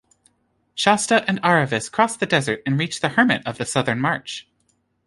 [0.73, 4.47] Shasta and Aravis cross the desert and reach the Hermit of the Southern March.